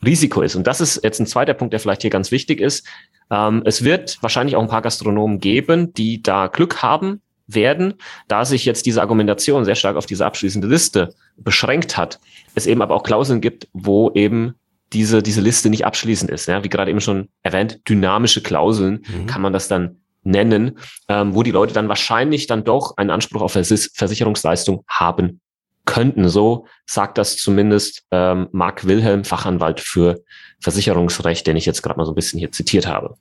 Risiko 0.05 0.43
ist. 0.43 0.55
Und 0.55 0.67
das 0.67 0.81
ist 0.81 1.03
jetzt 1.03 1.21
ein 1.21 1.27
zweiter 1.27 1.55
Punkt, 1.55 1.73
der 1.73 1.81
vielleicht 1.81 2.03
hier 2.03 2.11
ganz 2.11 2.31
wichtig 2.31 2.61
ist. 2.61 2.87
Ähm, 3.31 3.63
es 3.65 3.85
wird 3.85 4.19
wahrscheinlich 4.23 4.57
auch 4.57 4.63
ein 4.63 4.69
paar 4.69 4.83
Gastronomen 4.83 5.41
geben, 5.41 5.93
die 5.93 6.23
da 6.23 6.47
Glück 6.47 6.83
haben 6.83 7.21
werden, 7.47 7.95
da 8.29 8.45
sich 8.45 8.65
jetzt 8.65 8.87
diese 8.87 9.01
Argumentation 9.01 9.65
sehr 9.65 9.75
stark 9.75 9.97
auf 9.97 10.07
diese 10.07 10.27
abschließende 10.27 10.69
Liste 10.69 11.15
beschränkt 11.37 11.97
hat. 11.97 12.21
Es 12.55 12.67
eben 12.67 12.83
aber 12.83 12.95
auch 12.95 13.03
Klauseln 13.03 13.41
gibt, 13.41 13.69
wo 13.73 14.11
eben 14.13 14.55
diese, 14.93 15.23
diese 15.23 15.41
Liste 15.41 15.71
nicht 15.71 15.85
abschließend 15.85 16.31
ist. 16.31 16.47
Ja, 16.47 16.63
wie 16.63 16.69
gerade 16.69 16.91
eben 16.91 17.01
schon 17.01 17.29
erwähnt, 17.43 17.81
dynamische 17.89 18.43
Klauseln 18.43 19.05
mhm. 19.09 19.27
kann 19.27 19.43
man 19.43 19.53
das 19.53 19.69
dann 19.69 19.97
nennen, 20.23 20.79
ähm, 21.09 21.35
wo 21.35 21.43
die 21.43 21.51
Leute 21.51 21.73
dann 21.73 21.89
wahrscheinlich 21.89 22.47
dann 22.47 22.65
doch 22.65 22.97
einen 22.97 23.11
Anspruch 23.11 23.43
auf 23.43 23.53
Versicherungsleistung 23.53 24.85
haben 24.87 25.41
könnten. 25.89 26.29
So 26.29 26.67
sagt 26.87 27.19
das 27.19 27.39
zumindest 27.39 28.05
ähm, 28.11 28.49
Mark 28.53 28.87
Wilhelm, 28.87 29.25
Fachanwalt 29.25 29.81
für 29.81 30.21
Versicherungsrecht, 30.61 31.47
den 31.47 31.57
ich 31.57 31.67
jetzt 31.67 31.83
gerade 31.83 31.99
mal 31.99 32.05
so 32.05 32.13
ein 32.13 32.15
bisschen 32.15 32.39
hier 32.39 32.53
zitiert 32.53 32.87
habe. 32.87 33.17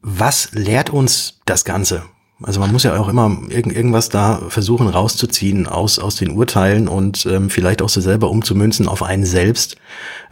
Was 0.00 0.52
lehrt 0.52 0.90
uns 0.90 1.40
das 1.44 1.64
Ganze? 1.64 2.04
Also 2.42 2.60
man 2.60 2.72
muss 2.72 2.82
ja 2.82 2.98
auch 2.98 3.08
immer 3.08 3.36
irgend, 3.48 3.76
irgendwas 3.76 4.08
da 4.08 4.40
versuchen 4.48 4.88
rauszuziehen 4.88 5.66
aus, 5.66 5.98
aus 5.98 6.16
den 6.16 6.30
Urteilen 6.30 6.88
und 6.88 7.26
ähm, 7.26 7.48
vielleicht 7.48 7.80
auch 7.80 7.88
so 7.88 8.00
selber 8.00 8.30
umzumünzen 8.30 8.88
auf 8.88 9.02
einen 9.02 9.24
selbst, 9.24 9.76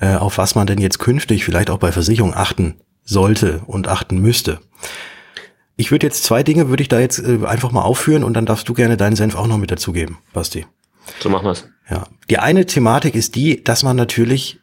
äh, 0.00 0.16
auf 0.16 0.38
was 0.38 0.54
man 0.54 0.66
denn 0.66 0.78
jetzt 0.78 0.98
künftig 0.98 1.44
vielleicht 1.44 1.70
auch 1.70 1.78
bei 1.78 1.92
Versicherung 1.92 2.34
achten 2.34 2.80
sollte 3.04 3.60
und 3.66 3.86
achten 3.86 4.18
müsste. 4.18 4.60
Ich 5.76 5.90
würde 5.90 6.06
jetzt 6.06 6.24
zwei 6.24 6.42
Dinge, 6.42 6.68
würde 6.68 6.82
ich 6.82 6.88
da 6.88 6.98
jetzt 6.98 7.18
äh, 7.18 7.46
einfach 7.46 7.70
mal 7.70 7.82
aufführen 7.82 8.24
und 8.24 8.34
dann 8.34 8.46
darfst 8.46 8.68
du 8.68 8.74
gerne 8.74 8.96
deinen 8.96 9.16
Senf 9.16 9.34
auch 9.34 9.46
noch 9.46 9.58
mit 9.58 9.70
dazugeben, 9.70 10.18
Basti. 10.32 10.66
So 11.20 11.28
machen 11.28 11.46
wir's. 11.46 11.68
Ja. 11.90 12.04
Die 12.30 12.38
eine 12.38 12.66
Thematik 12.66 13.14
ist 13.14 13.34
die, 13.34 13.62
dass 13.62 13.82
man 13.82 13.96
natürlich 13.96 14.62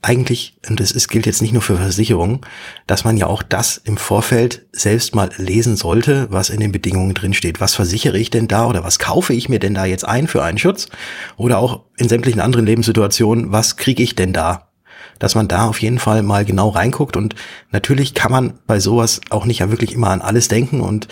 eigentlich, 0.00 0.56
und 0.68 0.78
das 0.78 0.92
ist, 0.92 1.08
gilt 1.08 1.26
jetzt 1.26 1.42
nicht 1.42 1.52
nur 1.52 1.62
für 1.62 1.76
Versicherungen, 1.76 2.40
dass 2.86 3.04
man 3.04 3.16
ja 3.16 3.26
auch 3.26 3.42
das 3.42 3.78
im 3.78 3.96
Vorfeld 3.96 4.66
selbst 4.72 5.14
mal 5.14 5.30
lesen 5.38 5.76
sollte, 5.76 6.28
was 6.30 6.50
in 6.50 6.60
den 6.60 6.70
Bedingungen 6.70 7.14
drin 7.14 7.34
steht. 7.34 7.60
Was 7.60 7.74
versichere 7.74 8.16
ich 8.16 8.30
denn 8.30 8.46
da 8.46 8.66
oder 8.66 8.84
was 8.84 8.98
kaufe 8.98 9.34
ich 9.34 9.48
mir 9.48 9.58
denn 9.58 9.74
da 9.74 9.86
jetzt 9.86 10.06
ein 10.06 10.28
für 10.28 10.42
einen 10.42 10.58
Schutz? 10.58 10.88
Oder 11.36 11.58
auch 11.58 11.84
in 11.96 12.08
sämtlichen 12.08 12.40
anderen 12.40 12.66
Lebenssituationen, 12.66 13.50
was 13.50 13.76
kriege 13.76 14.02
ich 14.02 14.14
denn 14.14 14.32
da? 14.32 14.68
Dass 15.18 15.34
man 15.34 15.48
da 15.48 15.66
auf 15.66 15.82
jeden 15.82 15.98
Fall 15.98 16.22
mal 16.22 16.44
genau 16.44 16.68
reinguckt 16.68 17.16
und 17.16 17.34
natürlich 17.72 18.14
kann 18.14 18.30
man 18.30 18.60
bei 18.68 18.78
sowas 18.78 19.20
auch 19.30 19.46
nicht 19.46 19.58
ja 19.58 19.70
wirklich 19.70 19.92
immer 19.92 20.10
an 20.10 20.22
alles 20.22 20.46
denken 20.46 20.80
und 20.80 21.08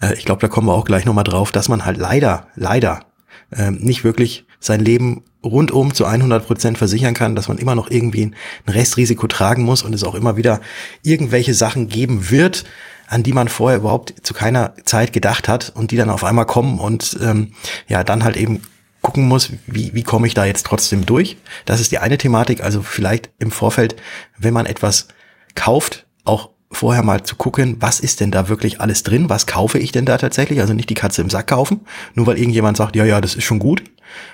äh, 0.00 0.14
ich 0.14 0.24
glaube, 0.24 0.40
da 0.40 0.46
kommen 0.46 0.68
wir 0.68 0.74
auch 0.74 0.84
gleich 0.84 1.04
nochmal 1.04 1.24
drauf, 1.24 1.50
dass 1.50 1.68
man 1.68 1.84
halt 1.84 1.96
leider, 1.96 2.46
leider 2.54 3.07
ähm, 3.52 3.76
nicht 3.76 4.04
wirklich 4.04 4.44
sein 4.60 4.80
Leben 4.80 5.24
rundum 5.44 5.94
zu 5.94 6.04
100 6.04 6.46
Prozent 6.46 6.78
versichern 6.78 7.14
kann, 7.14 7.36
dass 7.36 7.48
man 7.48 7.58
immer 7.58 7.74
noch 7.74 7.90
irgendwie 7.90 8.24
ein 8.24 8.34
Restrisiko 8.66 9.26
tragen 9.26 9.62
muss 9.62 9.82
und 9.82 9.94
es 9.94 10.04
auch 10.04 10.14
immer 10.14 10.36
wieder 10.36 10.60
irgendwelche 11.02 11.54
Sachen 11.54 11.88
geben 11.88 12.30
wird, 12.30 12.64
an 13.06 13.22
die 13.22 13.32
man 13.32 13.48
vorher 13.48 13.78
überhaupt 13.78 14.14
zu 14.22 14.34
keiner 14.34 14.74
Zeit 14.84 15.12
gedacht 15.12 15.48
hat 15.48 15.72
und 15.74 15.90
die 15.90 15.96
dann 15.96 16.10
auf 16.10 16.24
einmal 16.24 16.46
kommen 16.46 16.78
und 16.78 17.18
ähm, 17.22 17.52
ja, 17.86 18.04
dann 18.04 18.24
halt 18.24 18.36
eben 18.36 18.62
gucken 19.00 19.28
muss, 19.28 19.50
wie, 19.66 19.94
wie 19.94 20.02
komme 20.02 20.26
ich 20.26 20.34
da 20.34 20.44
jetzt 20.44 20.66
trotzdem 20.66 21.06
durch. 21.06 21.36
Das 21.64 21.80
ist 21.80 21.92
die 21.92 21.98
eine 21.98 22.18
Thematik, 22.18 22.62
also 22.62 22.82
vielleicht 22.82 23.30
im 23.38 23.50
Vorfeld, 23.50 23.96
wenn 24.36 24.52
man 24.52 24.66
etwas 24.66 25.08
kauft, 25.54 26.06
auch 26.24 26.50
vorher 26.70 27.02
mal 27.02 27.22
zu 27.22 27.36
gucken, 27.36 27.76
was 27.80 28.00
ist 28.00 28.20
denn 28.20 28.30
da 28.30 28.48
wirklich 28.48 28.80
alles 28.80 29.02
drin, 29.02 29.30
was 29.30 29.46
kaufe 29.46 29.78
ich 29.78 29.92
denn 29.92 30.04
da 30.04 30.18
tatsächlich, 30.18 30.60
also 30.60 30.74
nicht 30.74 30.90
die 30.90 30.94
Katze 30.94 31.22
im 31.22 31.30
Sack 31.30 31.48
kaufen, 31.48 31.80
nur 32.14 32.26
weil 32.26 32.38
irgendjemand 32.38 32.76
sagt, 32.76 32.94
ja, 32.96 33.04
ja, 33.04 33.20
das 33.20 33.34
ist 33.34 33.44
schon 33.44 33.58
gut, 33.58 33.82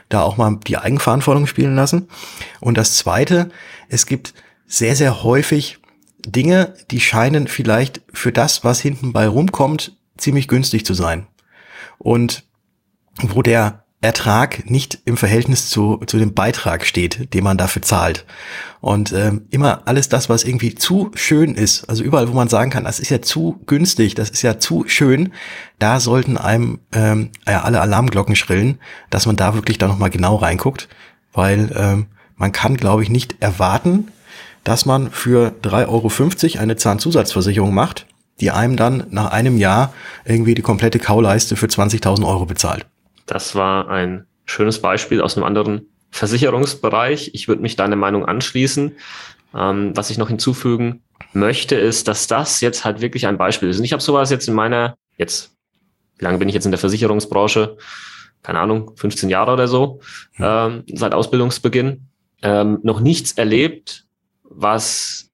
da 0.09 0.23
auch 0.23 0.37
mal 0.37 0.59
die 0.67 0.77
Eigenverantwortung 0.77 1.47
spielen 1.47 1.77
lassen. 1.77 2.09
Und 2.61 2.77
das 2.77 2.97
Zweite, 2.97 3.51
es 3.89 4.07
gibt 4.07 4.35
sehr, 4.67 4.97
sehr 4.97 5.23
häufig 5.23 5.79
Dinge, 6.27 6.75
die 6.91 7.01
scheinen 7.01 7.47
vielleicht 7.47 8.01
für 8.13 8.33
das, 8.33 8.65
was 8.65 8.81
hinten 8.81 9.13
bei 9.13 9.29
rumkommt, 9.29 9.97
ziemlich 10.17 10.49
günstig 10.49 10.85
zu 10.87 10.95
sein. 10.95 11.27
Und 11.99 12.45
wo 13.21 13.43
der 13.43 13.84
Ertrag 14.05 14.69
nicht 14.71 14.99
im 15.07 15.17
Verhältnis 15.17 15.71
zu, 15.71 15.97
zu 16.07 16.19
dem 16.19 16.35
Beitrag 16.35 16.85
steht, 16.85 17.33
den 17.33 17.43
man 17.43 17.57
dafür 17.57 17.81
zahlt. 17.81 18.27
Und 18.83 19.13
ähm, 19.13 19.47
immer 19.51 19.83
alles 19.87 20.11
das, 20.11 20.29
was 20.29 20.45
irgendwie 20.45 20.75
zu 20.75 21.11
schön 21.15 21.55
ist, 21.55 21.89
also 21.89 22.05
überall, 22.05 22.29
wo 22.29 22.35
man 22.35 22.49
sagen 22.49 22.71
kann, 22.71 22.85
das 22.85 23.01
ist 23.01 23.09
ja 23.09 23.23
zu 23.23 23.63
günstig, 23.65 24.15
das 24.15 24.29
ist 24.29 24.43
ja 24.43 24.59
zu 24.59 24.85
schön, 24.87 25.33
da 25.79 26.01
sollten 26.01 26.37
einem 26.37 26.81
ähm, 26.93 27.31
ja, 27.49 27.63
alle 27.63 27.81
Alarmglocken 27.81 28.37
schrillen, 28.37 28.79
dass 29.09 29.25
man 29.25 29.37
da 29.37 29.55
wirklich 29.55 29.79
da 29.79 29.89
nochmal 29.89 30.11
genau 30.11 30.37
reinguckt, 30.37 30.89
weil 31.33 31.75
ähm, 31.75 32.07
man 32.37 32.53
kann, 32.53 32.77
glaube 32.77 33.03
ich, 33.03 33.09
nicht 33.09 33.37
erwarten, 33.41 34.09
dass 34.65 34.85
man 34.85 35.11
für 35.13 35.55
3,50 35.63 35.89
Euro 35.89 36.63
eine 36.63 36.77
Zahnzusatzversicherung 36.77 37.73
macht, 37.73 38.07
die 38.41 38.51
einem 38.51 38.77
dann 38.77 39.07
nach 39.09 39.31
einem 39.31 39.57
Jahr 39.57 39.95
irgendwie 40.27 40.55
die 40.55 40.63
komplette 40.63 40.99
Kauleiste 40.99 41.57
für 41.57 41.67
20.000 41.67 42.27
Euro 42.27 42.45
bezahlt. 42.45 42.85
Das 43.27 43.55
war 43.55 43.89
ein 43.89 44.27
schönes 44.45 44.81
Beispiel 44.81 45.21
aus 45.21 45.37
einem 45.37 45.45
anderen 45.45 45.89
Versicherungsbereich. 46.11 47.31
Ich 47.35 47.49
würde 47.49 47.63
mich 47.63 47.77
deiner 47.77 47.97
Meinung 47.97 48.25
anschließen. 48.25 48.97
Ähm, 49.55 49.97
was 49.97 50.11
ich 50.11 50.19
noch 50.19 50.29
hinzufügen 50.29 51.03
möchte, 51.33 51.77
ist, 51.77 52.09
dass 52.09 52.27
das 52.27 52.61
jetzt 52.61 52.85
halt 52.85 53.01
wirklich 53.01 53.27
ein 53.27 53.39
Beispiel 53.39 53.69
ist. 53.69 53.79
Und 53.79 53.85
ich 53.85 53.93
habe 53.93 54.03
sowas 54.03 54.31
jetzt 54.31 54.49
in 54.49 54.55
meiner, 54.55 54.97
jetzt, 55.17 55.55
wie 56.19 56.25
lange 56.25 56.39
bin 56.39 56.49
ich 56.49 56.55
jetzt 56.55 56.65
in 56.65 56.73
der 56.73 56.79
Versicherungsbranche? 56.79 57.77
Keine 58.43 58.61
Ahnung, 58.61 58.93
15 58.97 59.31
Jahre 59.31 59.53
oder 59.53 59.69
so, 59.69 60.01
ähm, 60.39 60.85
seit 60.93 61.15
Ausbildungsbeginn, 61.15 62.09
ähm, 62.43 62.79
noch 62.83 63.01
nichts 63.01 63.33
erlebt, 63.33 64.05
was 64.43 65.31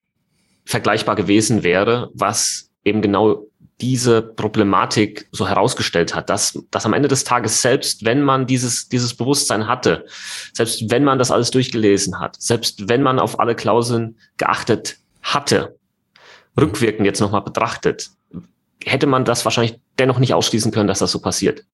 vergleichbar 0.64 1.16
gewesen 1.16 1.64
wäre, 1.64 2.10
was 2.14 2.70
eben 2.84 3.02
genau 3.02 3.46
diese 3.80 4.22
Problematik 4.22 5.28
so 5.32 5.48
herausgestellt 5.48 6.14
hat, 6.14 6.30
dass, 6.30 6.58
dass 6.70 6.86
am 6.86 6.92
Ende 6.92 7.08
des 7.08 7.24
Tages, 7.24 7.62
selbst 7.62 8.04
wenn 8.04 8.22
man 8.22 8.46
dieses, 8.46 8.88
dieses 8.88 9.14
Bewusstsein 9.14 9.66
hatte, 9.66 10.04
selbst 10.52 10.90
wenn 10.90 11.04
man 11.04 11.18
das 11.18 11.30
alles 11.30 11.50
durchgelesen 11.50 12.20
hat, 12.20 12.36
selbst 12.40 12.88
wenn 12.88 13.02
man 13.02 13.18
auf 13.18 13.40
alle 13.40 13.54
Klauseln 13.54 14.16
geachtet 14.36 14.98
hatte, 15.22 15.76
rückwirkend 16.58 17.06
jetzt 17.06 17.20
nochmal 17.20 17.42
betrachtet, 17.42 18.10
hätte 18.84 19.06
man 19.06 19.24
das 19.24 19.44
wahrscheinlich 19.44 19.78
dennoch 19.98 20.18
nicht 20.18 20.34
ausschließen 20.34 20.72
können, 20.72 20.88
dass 20.88 21.00
das 21.00 21.12
so 21.12 21.20
passiert. 21.20 21.64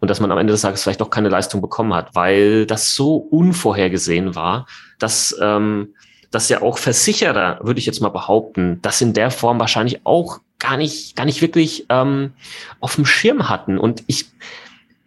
Und 0.00 0.08
dass 0.08 0.20
man 0.20 0.32
am 0.32 0.38
Ende 0.38 0.52
des 0.52 0.62
Tages 0.62 0.82
vielleicht 0.82 1.00
doch 1.00 1.10
keine 1.10 1.28
Leistung 1.28 1.60
bekommen 1.60 1.94
hat, 1.94 2.14
weil 2.14 2.66
das 2.66 2.94
so 2.94 3.16
unvorhergesehen 3.16 4.34
war, 4.34 4.66
dass, 4.98 5.36
ähm, 5.40 5.94
dass 6.30 6.48
ja 6.48 6.62
auch 6.62 6.78
Versicherer, 6.78 7.58
würde 7.62 7.78
ich 7.78 7.86
jetzt 7.86 8.00
mal 8.00 8.08
behaupten, 8.08 8.80
das 8.82 9.00
in 9.00 9.12
der 9.12 9.30
Form 9.30 9.60
wahrscheinlich 9.60 10.00
auch 10.04 10.40
gar 10.60 10.76
nicht, 10.76 11.16
gar 11.16 11.24
nicht 11.24 11.42
wirklich 11.42 11.86
ähm, 11.88 12.32
auf 12.78 12.94
dem 12.94 13.06
Schirm 13.06 13.48
hatten. 13.48 13.78
Und 13.78 14.04
ich, 14.06 14.26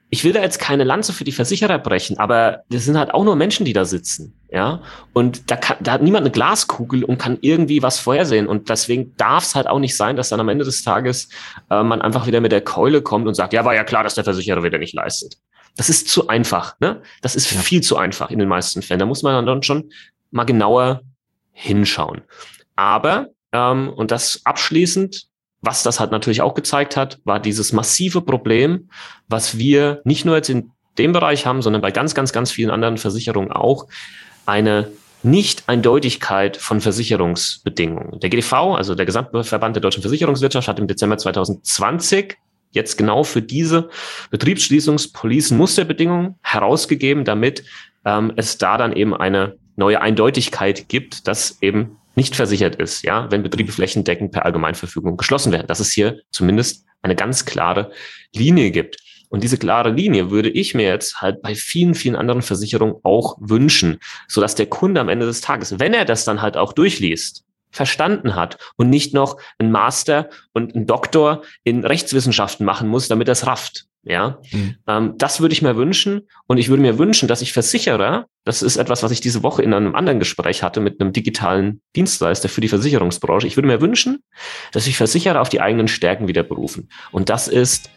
ich 0.10 0.24
will 0.24 0.34
da 0.34 0.42
jetzt 0.42 0.60
keine 0.60 0.84
Lanze 0.84 1.14
für 1.14 1.24
die 1.24 1.32
Versicherer 1.32 1.80
brechen, 1.80 2.20
aber 2.20 2.64
das 2.70 2.86
sind 2.86 2.98
halt 2.98 3.14
auch 3.14 3.24
nur 3.24 3.36
Menschen, 3.36 3.66
die 3.66 3.74
da 3.74 3.86
sitzen, 3.86 4.34
ja. 4.52 4.82
Und 5.14 5.50
da, 5.50 5.56
kann, 5.56 5.78
da 5.80 5.94
hat 5.94 6.02
niemand 6.02 6.24
eine 6.24 6.32
Glaskugel 6.32 7.04
und 7.04 7.18
kann 7.18 7.38
irgendwie 7.42 7.82
was 7.82 8.00
vorhersehen. 8.00 8.48
Und 8.48 8.70
deswegen 8.70 9.16
darf 9.18 9.44
es 9.44 9.56
halt 9.56 9.68
auch 9.68 9.80
nicht 9.80 9.96
sein, 9.96 10.16
dass 10.16 10.30
dann 10.30 10.40
am 10.40 10.50
Ende 10.50 10.66
des 10.66 10.84
Tages 10.84 11.30
äh, 11.72 11.82
man 11.82 12.02
einfach 12.02 12.28
wieder 12.28 12.42
mit 12.42 12.52
der 12.52 12.62
Keule 12.62 13.02
kommt 13.02 13.28
und 13.28 13.34
sagt, 13.34 13.54
ja, 13.54 13.66
war 13.66 13.74
ja 13.74 13.84
klar, 13.84 14.04
dass 14.04 14.16
der 14.16 14.24
Versicherer 14.24 14.64
wieder 14.64 14.78
nicht 14.78 14.94
leistet. 14.94 15.38
Das 15.76 15.90
ist 15.90 16.08
zu 16.08 16.28
einfach, 16.28 16.80
ne? 16.80 17.02
Das 17.22 17.36
ist 17.36 17.52
ja. 17.52 17.60
viel 17.60 17.82
zu 17.82 17.98
einfach 17.98 18.30
in 18.30 18.38
den 18.38 18.48
meisten 18.48 18.84
Fällen. 18.84 19.00
Da 19.00 19.08
muss 19.08 19.24
man 19.24 19.46
dann 19.46 19.64
schon 19.64 19.90
mal 20.30 20.44
genauer 20.44 21.02
hinschauen. 21.52 22.22
Aber, 22.76 23.30
ähm, 23.52 23.90
und 23.90 24.12
das 24.12 24.42
abschließend, 24.44 25.28
was 25.63 25.82
das 25.82 26.00
halt 26.00 26.12
natürlich 26.12 26.41
auch 26.41 26.53
gezeigt 26.53 26.98
hat, 26.98 27.20
war 27.24 27.39
dieses 27.39 27.72
massive 27.72 28.22
Problem, 28.22 28.89
was 29.29 29.58
wir 29.58 30.01
nicht 30.03 30.25
nur 30.25 30.36
jetzt 30.36 30.50
in 30.50 30.72
dem 30.98 31.13
Bereich 31.13 31.46
haben, 31.46 31.62
sondern 31.62 31.82
bei 31.82 31.89
ganz, 31.89 32.13
ganz, 32.13 32.34
ganz 32.34 32.51
vielen 32.51 32.70
anderen 32.70 32.98
Versicherungen 32.98 33.51
auch, 33.51 33.88
eine 34.46 34.89
Nicht-Eindeutigkeit 35.24 36.58
von 36.58 36.82
Versicherungsbedingungen. 36.82 38.20
Der 38.20 38.29
GDV, 38.29 38.75
also 38.75 38.93
der 38.93 39.05
Gesamtverband 39.05 39.77
der 39.77 39.82
deutschen 39.82 40.01
Versicherungswirtschaft, 40.01 40.67
hat 40.67 40.79
im 40.79 40.88
Dezember 40.88 41.17
2020 41.17 42.38
jetzt 42.72 42.98
genau 42.98 43.24
für 43.24 43.41
diese 43.41 43.89
Betriebsschließungspolicen 44.32 45.58
Musterbedingungen 45.58 46.36
herausgegeben, 46.41 47.24
damit 47.24 47.63
ähm, 48.03 48.34
es 48.36 48.58
da 48.58 48.77
dann 48.77 48.91
eben 48.91 49.15
eine 49.15 49.55
neue 49.77 50.01
Eindeutigkeit 50.01 50.89
gibt, 50.89 51.27
dass 51.27 51.60
eben 51.62 51.98
nicht 52.15 52.36
versichert 52.36 52.75
ist, 52.75 53.03
ja, 53.03 53.32
wenn 53.32 53.43
Betriebe 53.43 53.72
flächendeckend 53.72 54.32
per 54.32 54.46
Allgemeinverfügung 54.46 55.17
geschlossen 55.17 55.51
werden. 55.51 55.67
Dass 55.67 55.79
es 55.79 55.91
hier 55.91 56.20
zumindest 56.32 56.86
eine 57.01 57.15
ganz 57.15 57.46
klare 57.46 57.91
Linie 58.34 58.72
gibt. 58.72 58.98
Und 59.29 59.43
diese 59.43 59.58
klare 59.58 59.89
Linie 59.89 60.29
würde 60.29 60.50
ich 60.50 60.75
mir 60.75 60.88
jetzt 60.88 61.22
halt 61.22 61.41
bei 61.41 61.55
vielen, 61.55 61.96
vielen 61.96 62.15
anderen 62.15 62.43
Versicherungen 62.43 62.98
auch 63.01 63.36
wünschen, 63.39 64.00
sodass 64.27 64.53
der 64.53 64.67
Kunde 64.67 65.01
am 65.01 65.10
Ende 65.10 65.25
des 65.25 65.41
Tages, 65.41 65.79
wenn 65.79 65.93
er 65.93 66.05
das 66.05 66.24
dann 66.24 66.41
halt 66.41 66.55
auch 66.55 66.72
durchliest, 66.72 67.43
verstanden 67.72 68.36
hat 68.36 68.60
und 68.77 68.89
nicht 68.89 69.13
noch 69.15 69.38
einen 69.58 69.72
Master 69.72 70.29
und 70.53 70.75
einen 70.75 70.86
Doktor 70.86 71.41
in 71.63 71.84
Rechtswissenschaften 71.84 72.63
machen 72.63 72.88
muss, 72.88 73.08
damit 73.08 73.27
er 73.27 73.32
es 73.32 73.48
rafft. 73.48 73.88
Ja, 74.06 74.40
mhm. 74.52 74.76
ähm, 74.86 75.14
das 75.18 75.40
würde 75.40 75.54
ich 75.54 75.62
mir 75.62 75.78
wünschen. 75.78 76.28
Und 76.48 76.58
ich 76.58 76.70
würde 76.70 76.82
mir 76.82 76.98
wünschen, 76.98 77.28
dass 77.28 77.42
ich 77.42 77.54
Versicherer, 77.54 78.28
das 78.44 78.62
ist 78.62 78.76
etwas, 78.76 79.02
was 79.02 79.12
ich 79.12 79.22
diese 79.22 79.44
Woche 79.44 79.62
in 79.62 79.74
einem 79.74 79.96
anderen 79.96 80.20
Gespräch 80.20 80.62
hatte 80.62 80.82
mit 80.82 81.00
einem 81.00 81.14
digitalen 81.14 81.82
Dienstleister 81.96 82.50
für 82.50 82.62
die 82.62 82.68
Versicherungsbranche. 82.68 83.48
Ich 83.48 83.56
würde 83.56 83.68
mir 83.68 83.80
wünschen, 83.80 84.24
dass 84.74 84.86
sich 84.86 84.98
Versicherer 84.98 85.40
auf 85.40 85.50
die 85.50 85.62
eigenen 85.62 85.88
Stärken 85.88 86.28
wieder 86.28 86.44
berufen. 86.44 86.90
Und 87.12 87.30
das 87.30 87.48
ist, 87.48 87.90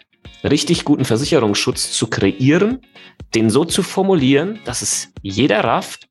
richtig 0.44 0.84
guten 0.84 1.04
Versicherungsschutz 1.04 1.92
zu 1.92 2.08
kreieren, 2.08 2.80
den 3.34 3.50
so 3.50 3.64
zu 3.64 3.82
formulieren, 3.82 4.60
dass 4.64 4.82
es 4.82 5.12
jeder 5.22 5.60
rafft 5.64 6.08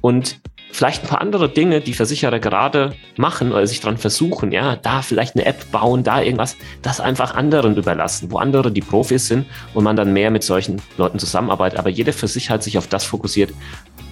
und 0.00 0.40
vielleicht 0.70 1.04
ein 1.04 1.08
paar 1.08 1.20
andere 1.20 1.48
Dinge, 1.48 1.80
die 1.80 1.94
Versicherer 1.94 2.38
gerade 2.38 2.94
machen 3.16 3.52
oder 3.52 3.66
sich 3.66 3.80
dran 3.80 3.98
versuchen, 3.98 4.52
ja, 4.52 4.76
da 4.76 5.02
vielleicht 5.02 5.34
eine 5.34 5.46
App 5.46 5.70
bauen, 5.72 6.04
da 6.04 6.20
irgendwas, 6.20 6.56
das 6.82 7.00
einfach 7.00 7.34
anderen 7.34 7.76
überlassen, 7.76 8.30
wo 8.30 8.38
andere 8.38 8.70
die 8.70 8.80
Profis 8.80 9.26
sind 9.26 9.46
und 9.74 9.84
man 9.84 9.96
dann 9.96 10.12
mehr 10.12 10.30
mit 10.30 10.42
solchen 10.42 10.80
Leuten 10.96 11.18
zusammenarbeitet. 11.18 11.78
Aber 11.78 11.90
jeder 11.90 12.12
für 12.12 12.28
sich 12.28 12.50
halt 12.50 12.62
sich 12.62 12.78
auf 12.78 12.86
das 12.86 13.04
fokussiert, 13.04 13.52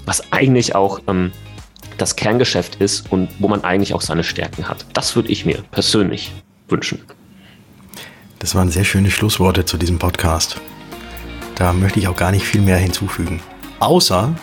was 0.04 0.32
eigentlich 0.32 0.74
auch 0.74 1.00
ähm, 1.08 1.32
das 1.98 2.16
Kerngeschäft 2.16 2.76
ist 2.76 3.10
und 3.12 3.28
wo 3.38 3.48
man 3.48 3.64
eigentlich 3.64 3.94
auch 3.94 4.02
seine 4.02 4.24
Stärken 4.24 4.68
hat. 4.68 4.86
Das 4.92 5.16
würde 5.16 5.30
ich 5.30 5.46
mir 5.46 5.62
persönlich 5.70 6.32
wünschen. 6.68 7.02
Das 8.38 8.54
waren 8.54 8.70
sehr 8.70 8.84
schöne 8.84 9.10
Schlussworte 9.10 9.64
zu 9.64 9.76
diesem 9.76 9.98
Podcast. 9.98 10.60
Da 11.54 11.72
möchte 11.72 11.98
ich 11.98 12.08
auch 12.08 12.16
gar 12.16 12.32
nicht 12.32 12.44
viel 12.44 12.60
mehr 12.60 12.76
hinzufügen. 12.76 13.40
Außer, 13.80 14.34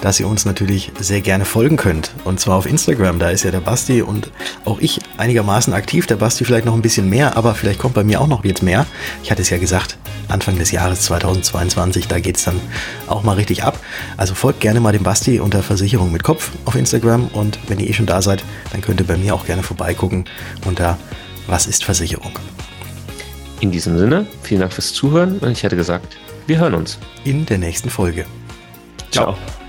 dass 0.00 0.20
ihr 0.20 0.28
uns 0.28 0.44
natürlich 0.44 0.92
sehr 1.00 1.20
gerne 1.20 1.44
folgen 1.44 1.76
könnt. 1.76 2.12
Und 2.24 2.40
zwar 2.40 2.56
auf 2.56 2.66
Instagram, 2.66 3.18
da 3.18 3.30
ist 3.30 3.44
ja 3.44 3.50
der 3.50 3.60
Basti 3.60 4.02
und 4.02 4.30
auch 4.64 4.78
ich 4.80 5.00
einigermaßen 5.16 5.72
aktiv. 5.72 6.06
Der 6.06 6.16
Basti 6.16 6.44
vielleicht 6.44 6.64
noch 6.64 6.74
ein 6.74 6.82
bisschen 6.82 7.08
mehr, 7.08 7.36
aber 7.36 7.54
vielleicht 7.54 7.78
kommt 7.78 7.94
bei 7.94 8.04
mir 8.04 8.20
auch 8.20 8.26
noch 8.26 8.44
jetzt 8.44 8.62
mehr. 8.62 8.86
Ich 9.22 9.30
hatte 9.30 9.42
es 9.42 9.50
ja 9.50 9.58
gesagt, 9.58 9.98
Anfang 10.28 10.58
des 10.58 10.70
Jahres 10.70 11.02
2022, 11.02 12.06
da 12.06 12.20
geht 12.20 12.36
es 12.36 12.44
dann 12.44 12.60
auch 13.06 13.22
mal 13.22 13.34
richtig 13.34 13.64
ab. 13.64 13.78
Also 14.16 14.34
folgt 14.34 14.60
gerne 14.60 14.80
mal 14.80 14.92
dem 14.92 15.02
Basti 15.02 15.40
unter 15.40 15.62
Versicherung 15.62 16.12
mit 16.12 16.22
Kopf 16.22 16.50
auf 16.64 16.74
Instagram 16.74 17.28
und 17.28 17.58
wenn 17.68 17.80
ihr 17.80 17.88
eh 17.88 17.92
schon 17.92 18.06
da 18.06 18.22
seid, 18.22 18.44
dann 18.72 18.80
könnt 18.80 19.00
ihr 19.00 19.06
bei 19.06 19.16
mir 19.16 19.34
auch 19.34 19.46
gerne 19.46 19.62
vorbeigucken 19.62 20.24
unter 20.66 20.98
Was 21.46 21.66
ist 21.66 21.84
Versicherung. 21.84 22.32
In 23.60 23.72
diesem 23.72 23.98
Sinne, 23.98 24.26
vielen 24.42 24.60
Dank 24.60 24.72
fürs 24.72 24.92
Zuhören 24.92 25.38
und 25.38 25.50
ich 25.50 25.62
hätte 25.62 25.76
gesagt, 25.76 26.16
wir 26.46 26.58
hören 26.58 26.74
uns. 26.74 26.98
In 27.24 27.44
der 27.46 27.58
nächsten 27.58 27.90
Folge. 27.90 28.24
Ciao. 29.10 29.34
Ciao. 29.34 29.67